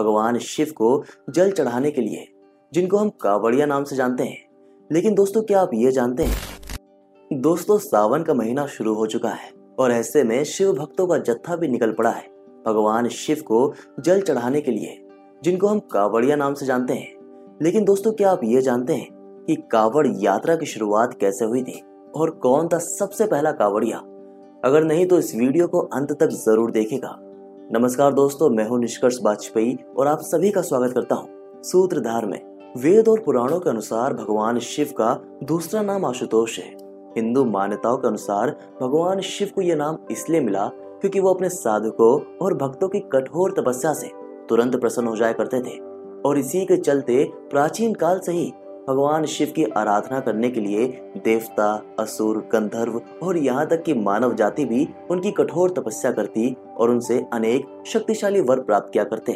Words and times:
भगवान 0.00 0.38
शिव 0.38 0.72
को 0.76 1.02
जल 1.30 1.50
चढ़ाने 1.50 1.90
के 1.90 2.00
लिए, 2.00 2.26
जिनको 2.72 2.96
हम 2.96 3.08
कावड़िया 3.20 3.66
नाम 3.66 3.84
से 3.84 3.96
जानते 3.96 4.24
हैं। 4.24 4.48
लेकिन 4.90 5.14
दोस्तों, 5.14 5.42
क्या 5.42 5.60
आप 5.60 5.70
ये 5.74 5.92
जानते 5.92 6.22
हैं? 6.22 6.36
दोस्तों, 7.30 7.78
सावन 7.78 8.22
का 8.22 8.34
महीना 8.34 8.66
शुरू 8.66 8.94
हो 8.94 9.06
चुका 9.06 9.28
है 9.28 9.52
और 9.78 9.92
ऐसे 9.92 10.22
में 10.24 10.42
शिव 10.44 10.72
भक्तों 10.72 11.06
का 11.06 11.18
जत्था 11.18 11.56
भी 11.56 11.68
निकल 11.68 11.92
पड़ा 11.92 12.10
है। 12.10 12.28
भगवान 12.66 13.08
शिव 13.08 13.42
को 13.46 13.72
जल 14.00 14.20
चढ़ाने 14.20 14.60
के 14.60 14.70
लिए, 14.70 14.98
जिनको 15.42 15.66
हम 15.66 15.78
कावड़िया 15.92 16.36
नाम 16.36 16.54
से 16.54 16.66
जानते 16.66 16.94
हैं। 16.94 17.58
लेकिन 17.62 17.84
दोस्तों, 17.84 18.12
क्या 18.12 18.30
आप 18.30 18.40
ये 18.44 18.62
जानते 18.62 18.94
हैं 18.94 19.08
कि 19.46 19.56
कावड़ 19.72 20.06
यात्रा 20.16 20.56
की 20.56 20.66
शुरुआत 20.66 21.16
कैसे 21.20 21.44
हुई 21.44 21.62
थी 21.62 21.80
और 22.14 22.30
कौन 22.42 22.68
था 22.68 22.78
सबसे 22.78 23.26
पहला 23.26 23.52
कावड़िया? 23.52 23.98
अगर 24.64 24.84
नहीं 24.84 25.06
तो 25.06 25.18
इस 25.18 25.34
वीडियो 25.34 25.66
को 25.68 25.80
अंत 25.80 26.12
तक 26.12 26.28
ज़रूर 26.28 26.70
देखेगा 26.70 27.18
नमस्कार 27.72 28.12
दोस्तों, 28.12 28.48
मैं 28.50 28.64
हूँ 28.68 28.78
निष्कर्ष 28.80 29.16
वाजपेयी 29.22 29.76
और 29.96 30.06
आप 30.06 30.20
सभी 30.20 30.50
का 30.50 30.60
स्वागत 30.60 30.92
करता 30.94 31.14
हूँ 31.14 31.60
सूत्रधार 31.64 32.24
में। 32.26 32.38
वेद 32.76 33.08
और 33.08 33.20
पुराणों 33.20 33.58
के 33.60 33.70
अनुसार 33.70 34.14
भगवान 34.14 34.58
शिव 34.58 34.92
का 34.98 35.12
दूसरा 35.44 35.82
नाम 35.82 36.04
आशुतोष 36.04 36.58
है। 36.58 36.64
हिंदू 37.16 37.44
मान्यताओं 37.44 37.96
के 37.96 38.08
अनुसार 38.08 38.50
भगवान 38.80 39.20
शिव 39.20 39.50
को 39.54 39.62
यह 39.62 39.76
नाम 39.76 39.98
इसलिए 40.10 40.40
मिला 40.40 40.66
क्योंकि 40.68 41.20
वो 41.20 41.34
अपने 41.34 41.48
साधकों 41.48 42.10
और 42.42 42.54
भक्तों 42.54 42.88
की 42.88 43.00
कठोर 43.12 43.54
तपस्या 43.58 43.92
से 43.92 44.10
तुरंत 44.48 44.76
प्रसन्न 44.76 45.08
हो 45.08 45.16
जाया 45.16 45.32
करते 45.32 45.60
थे। 45.60 45.78
और 46.22 46.38
इसी 46.38 46.64
के 46.64 46.76
चलते 46.76 47.24
प्राचीन 47.50 47.94
काल 47.94 48.18
से 48.18 48.32
ही 48.32 48.52
भगवान 48.88 49.24
शिव 49.24 49.52
की 49.56 49.64
आराधना 49.76 50.20
करने 50.20 50.48
के 50.50 50.60
लिए 50.60 50.86
देवता, 51.24 51.82
असुर, 51.98 52.38
गंधर्व 52.52 53.00
और 53.22 53.36
यहाँ 53.38 53.66
तक 53.66 53.82
कि 53.82 53.94
मानव 53.94 54.34
जाति 54.34 54.64
भी 54.64 54.88
उनकी 55.10 55.30
कठोर 55.30 55.70
तपस्या 55.70 56.12
करती 56.12 56.56
और 56.76 56.90
उनसे 56.90 57.24
अनेक 57.32 57.82
शक्तिशाली 57.86 58.40
वर 58.40 58.60
प्राप्त 58.60 58.92
किया 58.92 59.04
करते 59.04 59.32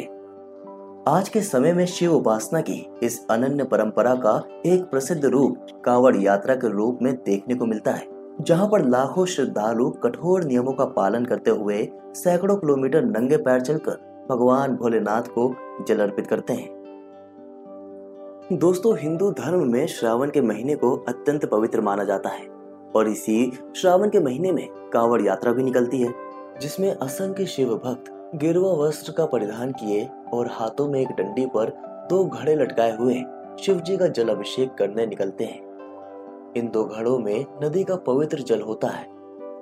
आज 1.07 1.29
के 1.29 1.41
समय 1.41 1.73
में 1.73 1.85
शिव 1.85 2.13
उपासना 2.13 2.61
की 2.61 2.85
इस 3.03 3.19
अनन्य 3.29 3.63
परंपरा 3.63 4.15
का 4.15 4.41
एक 4.65 4.83
प्रसिद्ध 4.83 5.25
रूप 5.25 5.67
कावड़ 5.85 6.15
यात्रा 6.15 6.55
के 6.55 6.69
रूप 6.69 6.99
में 7.01 7.13
देखने 7.15 7.55
को 7.55 7.65
मिलता 7.65 7.91
है, 7.91 8.07
जहाँ 8.41 8.67
पर 8.67 8.85
लाखों 8.85 9.25
श्रद्धालु 9.25 9.89
कठोर 10.03 10.43
नियमों 10.43 10.73
का 10.73 10.85
पालन 10.85 11.25
करते 11.25 11.51
हुए 11.51 11.87
सैकड़ों 12.13 12.55
किलोमीटर 12.55 13.03
नंगे 13.03 13.37
पैर 13.37 13.61
चलकर 13.61 14.25
भगवान 14.29 14.75
भोलेनाथ 14.75 15.29
को 15.29 15.53
जल 15.87 15.99
अर्पित 15.99 16.27
करते 16.27 16.53
हैं। 16.53 16.74
दोस्तों, 18.53 18.97
हिंदू 18.97 19.29
धर्म 19.31 19.63
में 19.71 19.85
श्रावण 19.87 20.29
के 20.29 20.41
महीने 20.41 20.73
को 20.75 20.91
अत्यंत 21.09 21.45
पवित्र 21.45 21.81
माना 21.81 22.03
जाता 22.03 22.29
है 22.29 22.45
और 22.95 23.07
इसी 23.07 23.51
श्रावण 23.75 24.09
के 24.09 24.19
महीने 24.19 24.51
में 24.51 24.67
कांवड़ 24.93 25.21
यात्रा 25.21 25.51
भी 25.51 25.63
निकलती 25.63 26.01
है, 26.01 26.13
जिसमें 26.61 26.89
असंख्य 26.91 27.45
शिव 27.45 27.73
भक्त 27.75 28.11
गिरवा 28.35 28.71
वस्त्र 28.73 29.11
का 29.11 29.25
परिधान 29.25 29.71
किए 29.71 30.07
और 30.33 30.49
हाथों 30.51 30.87
में 30.87 30.99
एक 31.01 31.11
डंडी 31.11 31.45
पर 31.45 31.69
दो 32.09 32.23
घड़े 32.25 32.55
लटकाए 32.55 32.95
हुए 32.97 33.15
शिव 33.59 33.79
जी 33.79 33.97
का 33.97 34.07
जल 34.07 34.29
अभिषेक 34.29 34.73
करने 34.73 35.05
निकलते 35.05 35.45
हैं। 35.45 36.53
इन 36.57 36.69
दो 36.73 36.83
घड़ों 36.85 37.17
में 37.19 37.45
नदी 37.63 37.83
का 37.83 37.95
पवित्र 38.07 38.41
जल 38.41 38.61
होता 38.61 38.87
है, 38.87 39.07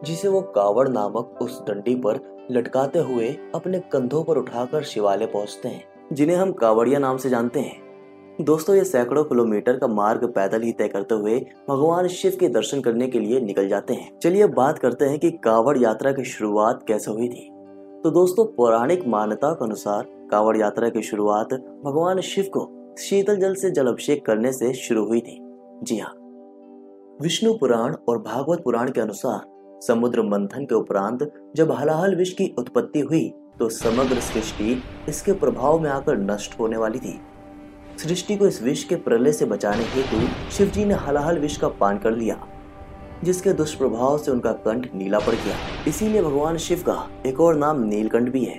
जिसे 0.03 0.28
वो 0.28 0.41
कावड़ 0.56 0.88
नामक 0.90 1.40
उस 1.41 1.62
डंडी 1.68 1.96
पर 1.96 2.19
लटकाते 2.52 3.00
हुए 3.03 3.29
अपने 3.56 3.79
कंधों 3.91 4.24
पर 4.24 4.38
उठाकर 4.38 4.84
शिवालय 4.84 5.25
पहुँचते 5.25 5.69
हैं, 5.69 5.84
जिन्हें 6.13 6.38
हम 6.38 6.52
कावड़िया 6.52 7.00
नाम 7.00 7.18
से 7.18 7.29
जानते 7.29 7.59
हैं। 7.59 7.93
दोस्तों, 8.42 8.76
ये 8.76 8.84
सैकड़ों 8.84 9.24
किलोमीटर 9.24 9.78
का 9.78 9.88
मार्ग 9.88 10.24
पैदल 10.26 10.62
ही 10.62 10.72
तय 10.72 10.88
करते 10.88 11.16
हुए 11.16 11.40
भगवान 11.70 12.08
शिव 12.08 12.36
के 12.40 12.48
दर्शन 12.50 12.80
करने 12.82 13.08
के 13.08 13.20
लिए 13.20 13.40
निकल 13.40 13.68
जाते 13.70 13.94
हैं। 13.94 14.18
चलिए 14.20 14.46
बात 14.50 14.78
करते 14.80 15.06
हैं 15.06 15.18
कि 15.20 15.30
कावड़ 15.44 15.78
यात्रा 15.78 16.12
की 16.12 16.24
शुरुआत 16.24 16.80
कैसे 16.88 17.12
हुई 17.12 17.28
थी। 17.28 17.48
तो 18.04 18.12
दोस्तों, 18.12 18.46
पौराणिक 18.48 19.06
मान्यता 19.08 19.52
के 19.52 19.66
अनुसार 19.66 20.06
कावड़ 20.32 20.56
यात्रा 20.58 20.90
की 20.90 21.02
शुरुआत 21.02 21.54
भगवान 21.86 22.22
शिव 22.22 22.50
को 22.54 22.96
शीतल 23.00 23.36
जल 23.36 23.54
से 23.54 23.70
जल 23.72 23.88
अभिषेक 23.88 24.26
करने 24.26 24.52
से 24.54 24.74
शुरू 24.76 25.06
हुई 25.06 25.20
थी। 25.20 25.38
जी 25.84 25.98
हाँ। 25.98 26.14
विष्णु 27.22 27.54
पुराण 27.54 27.96
और 28.10 28.18
भागवत 28.22 28.64
पुराण 28.64 28.90
के 28.92 29.02
अनुसार 29.02 29.80
समुद्र 29.82 30.22
मंथन 30.24 30.66
के 30.66 30.76
उपरांत 30.76 31.30
जब 31.56 31.72
हलाहल 31.72 32.16
विष 32.16 32.34
की 32.34 32.54
उत्पत्ति 32.60 33.00
हुई 33.02 33.28
तो 33.60 33.70
समग्र 33.72 34.20
सृष्टि 34.22 34.82
इसके 35.10 35.34
प्रभाव 35.36 35.80
में 35.80 35.90
आकर 35.90 36.18
नष्ट 36.20 36.60
होने 36.60 36.78
वाली 36.78 37.00
थी। 37.00 37.20
सृष्टि 38.00 38.36
को 38.38 38.48
इस 38.48 38.62
विष 38.64 38.84
के 38.84 38.96
प्रलय 38.96 39.31
से 39.31 39.46
बचाने 39.46 39.84
हेतु 39.86 40.52
शिव 40.52 40.68
जी 40.68 40.86
ने 40.86 40.94
हलाहल 40.94 41.40
विष 41.40 41.58
का 41.58 41.68
पान 41.70 41.98
कर 41.98 42.12
लिया, 42.12 42.38
जिसके 43.24 43.54
दुष्प्रभाव 43.54 44.18
से 44.18 44.31
उनका 44.31 44.52
कंठ 44.52 44.88
नीला 44.96 45.20
पड़ 45.20 45.36
गया। 45.36 45.58
इसीलिए 45.88 46.22
भगवान 46.22 46.58
शिव 46.58 46.84
का 46.88 47.08
एक 47.26 47.40
और 47.40 47.56
नाम 47.56 47.84
नीलकंठ 47.84 48.30
भी 48.30 48.44
है। 48.46 48.58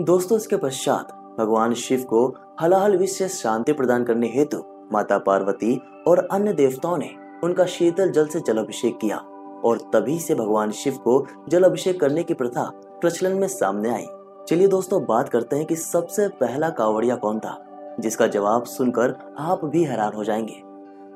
दोस्तों, 0.00 0.36
इसके 0.36 0.56
पश्चात 0.56 1.12
भगवान 1.38 1.74
शिव 1.74 2.02
को 2.02 2.26
हलाहल 2.60 2.96
विष 2.96 3.16
से 3.18 3.28
शांति 3.28 3.72
प्रदान 3.72 4.04
करने 4.04 4.26
हेतु 4.26 4.62
माता 4.92 5.18
पार्वती 5.18 5.80
और 6.06 6.26
अन्य 6.32 6.52
देवताओं 6.52 6.96
ने 6.98 7.10
उनका 7.44 7.64
शीतल 7.64 8.10
जल 8.10 8.26
से 8.26 8.40
जल 8.40 8.58
अभिषेक 8.58 8.98
किया 9.00 9.16
और 9.64 9.78
तभी 9.94 10.18
से 10.18 10.34
भगवान 10.34 10.70
शिव 10.70 10.94
को 10.94 11.24
जल 11.48 11.62
अभिषेक 11.62 12.00
करने 12.00 12.22
की 12.22 12.34
प्रथा 12.34 12.70
प्रचलन 13.00 13.32
में 13.32 13.46
सामने 13.48 13.90
आई। 13.90 14.06
चलिए 14.48 14.68
दोस्तों, 14.68 15.04
बात 15.04 15.28
करते 15.28 15.56
हैं 15.56 15.66
कि 15.66 15.76
सबसे 15.76 16.28
पहला 16.40 16.68
कावड़िया 16.70 17.16
कौन 17.16 17.38
था? 17.38 17.52
जिसका 18.00 18.26
जवाब 18.26 18.64
सुनकर 18.64 19.34
आप 19.38 19.64
भी 19.64 19.84
हैरान 19.84 20.12
हो 20.12 20.24
जाएँगे। 20.24 20.62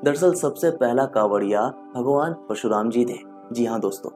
दरअसल 0.03 0.33
सबसे 0.33 0.71
पहला 0.71 1.05
कावड़िया 1.05 1.73
भगवान 1.95 2.33
परशुराम 2.33 2.89
जी 2.89 3.05
थे। 3.05 3.17
जी 3.51 3.65
हाँ 3.65 3.79
दोस्तों। 3.79 4.09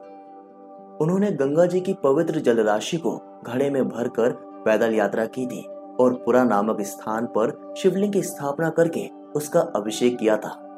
उन्होंने 0.96 1.30
गंगा 1.30 1.66
जी 1.66 1.80
की 1.80 1.94
पवित्र 1.94 2.40
जल 2.40 2.60
राशि 2.60 2.96
को 2.96 3.20
घड़े 3.46 3.70
में 3.70 3.88
भरकर 3.88 4.30
पैदल 4.64 4.94
यात्रा 4.94 5.24
की 5.24 5.46
थी 5.46 5.62
और 6.00 6.12
पुरा 6.12 6.44
नामक 6.44 6.80
स्थान 6.80 7.26
पर 7.26 7.74
शिवलिंग 7.76 8.12
की 8.12 8.22
स्थापना 8.22 8.70
करके 8.70 9.08
उसका 9.36 9.60
अभिषेक 9.60 10.18
किया 10.18 10.36
था। 10.36 10.68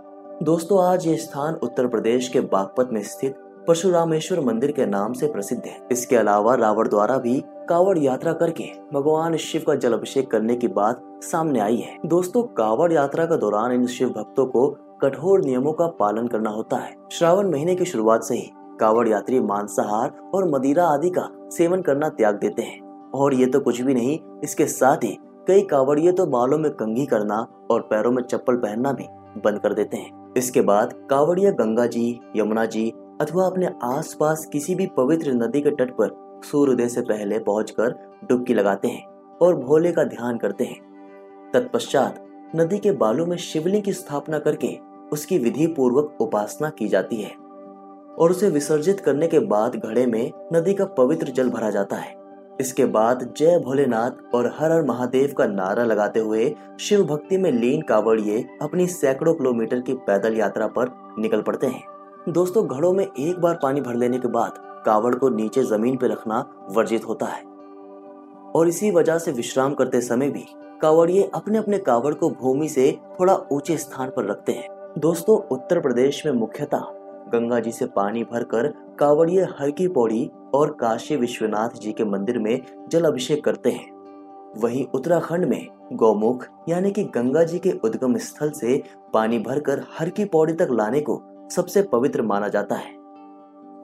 दोस्तों, 0.42 0.84
आज 0.84 1.06
ये 1.06 1.16
स्थान 1.16 1.54
उत्तर 1.54 1.86
प्रदेश 1.86 2.28
के 2.28 2.40
बागपत 2.40 2.88
में 2.92 3.02
स्थित 3.02 3.34
परशुरामेश्वर 3.68 4.40
मंदिर 4.40 4.72
के 4.72 4.86
नाम 4.86 5.12
से 5.12 5.26
प्रसिद्ध 5.26 5.62
है। 5.64 5.80
इसके 5.92 6.16
अलावा 6.16 6.54
रावण 6.54 6.88
द्वारा 6.88 7.18
भी 7.18 7.44
कावड़ 7.68 7.98
यात्रा 7.98 8.32
करके 8.32 8.64
भगवान 8.92 9.36
शिव 9.36 9.64
का 9.66 9.74
जल 9.74 9.92
अभिषेक 9.92 10.30
करने 10.30 10.56
की 10.56 10.68
बात 10.68 11.13
सामने 11.24 11.60
आई 11.60 11.76
है। 11.76 11.96
दोस्तों, 12.06 12.42
कावड़ 12.42 12.92
यात्रा 12.92 13.24
के 13.24 13.36
दौरान 13.36 13.72
इन 13.72 13.86
शिव 13.86 14.08
भक्तों 14.08 14.46
को 14.46 14.66
कठोर 15.02 15.44
नियमों 15.44 15.72
का 15.72 15.86
पालन 15.98 16.26
करना 16.26 16.50
होता 16.50 16.76
है। 16.76 16.94
श्रावण 17.12 17.50
महीने 17.50 17.74
की 17.74 17.84
शुरुआत 17.84 18.22
से 18.22 18.34
ही 18.34 18.50
कावड़ 18.80 19.08
यात्री 19.08 19.40
मांसाहार 19.40 20.30
और 20.34 20.48
मदिरा 20.50 20.84
आदि 20.84 21.10
का 21.10 21.28
सेवन 21.50 21.82
करना 21.82 22.08
त्याग 22.08 22.34
देते 22.34 22.62
हैं। 22.62 23.10
और 23.10 23.34
ये 23.34 23.46
तो 23.46 23.60
कुछ 23.60 23.80
भी 23.80 23.94
नहीं, 23.94 24.18
इसके 24.44 24.66
साथ 24.66 25.04
ही 25.04 25.16
कई 25.48 25.62
कावड़िए 25.62 26.12
तो 26.12 26.26
बालों 26.26 26.58
में 26.58 26.70
कंघी 26.70 27.06
करना 27.06 27.46
और 27.70 27.80
पैरों 27.80 28.12
में 28.12 28.22
चप्पल 28.22 28.56
पहनना 28.56 28.92
भी 28.92 29.06
बंद 29.40 29.60
कर 29.60 29.74
देते 29.74 29.96
हैं। 29.96 30.32
इसके 30.36 30.60
बाद 30.60 30.92
कावड़िया 31.10 31.50
गंगा 31.50 31.86
जी, 31.86 32.20
यमुना 32.36 32.64
जी 32.64 32.90
अथवा 33.20 33.46
अपने 33.46 33.68
आसपास 33.84 34.48
किसी 34.52 34.74
भी 34.74 34.86
पवित्र 34.86 35.32
नदी 35.34 35.60
के 35.60 35.70
तट 35.70 35.90
पर 35.90 36.40
सूर्योदय 36.44 36.88
से 36.88 37.00
पहले 37.02 37.38
पहुंचकर 37.38 37.94
डुबकी 38.28 38.54
लगाते 38.54 38.88
हैं 38.88 39.04
और 39.42 39.56
भोले 39.56 39.92
का 39.92 40.04
ध्यान 40.04 40.38
करते 40.38 40.64
हैं। 40.64 40.93
तत्पश्चात 41.54 42.26
नदी 42.56 42.78
के 42.78 42.92
बालों 42.92 43.26
में 43.26 43.36
शिवलिंग 43.36 43.82
की 43.82 43.92
स्थापना 43.92 44.38
करके 44.38 44.78
उसकी 45.12 45.38
विधि 45.38 45.66
पूर्वक 45.66 46.16
उपासना 46.20 46.70
की 46.70 46.88
जाती 46.88 47.16
है 47.16 47.30
और 48.18 48.30
उसे 48.30 48.50
विसर्जित 48.50 49.00
करने 49.00 49.26
के 49.26 49.38
बाद 49.38 49.76
घड़े 49.76 50.06
में 50.06 50.32
नदी 50.52 50.74
का 50.74 50.84
पवित्र 50.84 51.26
जल 51.26 51.50
भरा 51.50 51.70
जाता 51.70 51.96
है। 51.96 52.14
इसके 52.60 52.84
बाद 52.84 53.34
जय 53.36 53.58
भोलेनाथ 53.58 54.34
और 54.34 54.54
हर 54.58 54.72
हर 54.72 54.82
महादेव 54.82 55.34
का 55.38 55.46
नारा 55.46 55.84
लगाते 55.84 56.20
हुए 56.20 56.54
शिव 56.80 57.04
भक्ति 57.04 57.38
में 57.38 57.52
लीन 57.52 57.82
कावड़िए 57.82 58.44
अपनी 58.62 58.86
सैकड़ों 58.86 59.34
किलोमीटर 59.34 59.80
की 59.80 59.94
पैदल 59.94 60.36
यात्रा 60.36 60.66
पर 60.66 60.90
निकल 61.18 61.42
पड़ते 61.42 61.66
हैं। 61.66 61.82
दोस्तों, 62.28 62.66
घड़ों 62.66 62.92
में 62.92 63.06
एक 63.18 63.40
बार 63.40 63.58
पानी 63.62 63.80
भर 63.80 63.94
लेने 63.94 64.18
के 64.18 64.28
बाद 64.28 64.82
कावड़ 64.86 65.14
को 65.14 65.28
नीचे 65.28 65.62
ज़मीन 65.62 65.96
पर 65.96 66.06
रखना 66.06 66.66
वर्जित 66.70 67.08
होता 67.08 67.26
है। 67.26 67.42
और 68.56 68.68
इसी 68.68 68.90
वजह 68.90 69.18
से 69.18 69.32
विश्राम 69.32 69.74
करते 69.74 70.00
समय 70.00 70.30
भी 70.30 70.46
कावड़िए 70.82 71.30
अपने 71.34 71.58
अपने 71.58 71.78
कावड़ 71.78 72.14
को 72.14 72.30
भूमि 72.30 72.68
से 72.68 72.98
थोड़ा 73.20 73.34
ऊँचे 73.52 73.76
स्थान 73.76 74.10
पर 74.10 74.24
रखते 74.24 74.52
हैं। 74.52 74.68
दोस्तों, 74.98 75.36
उत्तर 75.38 75.80
प्रदेश 75.80 76.26
में 76.26 76.32
मुख्यतः 76.32 76.80
गंगा 77.32 77.60
जी 77.60 77.72
से 77.72 77.86
पानी 77.86 78.24
भरकर 78.24 78.66
कांवड़िए 78.98 79.44
हर 79.58 79.70
की 79.70 79.88
पौड़ी 79.88 80.30
और 80.54 80.72
काशी 80.72 81.16
विश्वनाथ 81.16 81.68
जी 81.68 81.92
के 81.92 82.04
मंदिर 82.04 82.38
में 82.38 82.60
जल 82.88 83.04
अभिषेक 83.04 83.44
करते 83.44 83.70
हैं। 83.70 83.92
वहीं 84.56 84.86
उत्तराखंड 84.94 85.44
में 85.44 85.66
गौमुख, 85.92 86.46
यानी 86.68 86.90
कि 86.90 87.04
गंगा 87.04 87.42
जी 87.42 87.58
के 87.58 87.70
उद्गम 87.84 88.16
स्थल 88.16 88.50
से 88.50 88.82
पानी 89.12 89.38
भरकर 89.38 89.84
हर 89.98 90.08
की 90.08 90.24
पौड़ी 90.24 90.52
तक 90.52 90.68
लाने 90.70 91.00
को 91.00 91.22
सबसे 91.50 91.82
पवित्र 91.82 92.22
माना 92.22 92.48
जाता 92.48 92.74
है। 92.74 92.92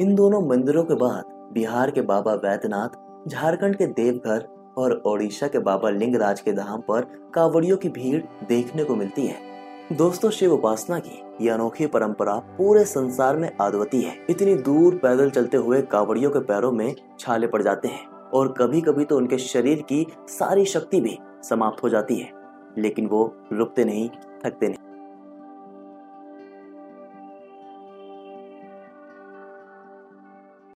इन 0.00 0.14
दोनों 0.14 0.48
मंदिरों 0.48 0.84
के 0.84 0.94
बाद 0.94 1.24
बिहार 1.52 1.90
के 1.90 2.00
बाबा 2.00 2.34
वैद्यनाथ 2.34 3.28
झारखंड 3.28 3.76
के 3.76 3.86
देवघर 3.86 4.46
और 4.80 5.02
ओडिशा 5.06 5.46
के 5.48 5.58
बाबा 5.58 5.90
लिंगराज 5.90 6.40
के 6.40 6.52
धाम 6.52 6.80
पर 6.80 7.06
कावड़ियों 7.34 7.76
की 7.76 7.88
भीड़ 7.88 8.22
देखने 8.46 8.84
को 8.84 8.96
मिलती 8.96 9.26
है। 9.26 9.48
दोस्तों, 9.92 10.30
शिव 10.30 10.52
उपासना 10.52 10.98
की 10.98 11.46
यह 11.46 11.54
अनोखी 11.54 11.86
परंपरा 11.86 12.34
पूरे 12.58 12.84
संसार 12.84 13.36
में 13.36 13.50
आदवती 13.60 14.02
है। 14.02 14.14
इतनी 14.30 14.54
दूर 14.54 14.94
पैदल 14.94 15.30
चलते 15.30 15.56
हुए 15.56 15.82
कावड़ियों 15.82 16.30
के 16.30 16.38
पैरों 16.38 16.72
में 16.72 16.94
छाले 17.20 17.46
पड़ 17.46 17.62
जाते 17.62 17.88
हैं 17.88 18.06
और 18.30 18.52
कभी 18.52 18.80
कभी 18.80 19.04
तो 19.04 19.16
उनके 19.16 19.38
शरीर 19.38 19.82
की 19.82 20.06
सारी 20.28 20.64
शक्ति 20.64 21.00
भी 21.00 21.18
समाप्त 21.42 21.82
हो 21.82 21.88
जाती 21.88 22.16
है। 22.16 22.30
लेकिन 22.78 23.06
वो 23.06 23.34
रुकते 23.52 23.84
नहीं, 23.84 24.08
थकते 24.44 24.68
नहीं। 24.68 24.89